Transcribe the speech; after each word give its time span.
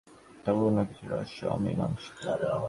থাকুক 0.43 0.69
না 0.75 0.83
কিছু 0.83 1.05
রহস্য 1.09 1.39
অমীমাংসিত। 1.47 2.15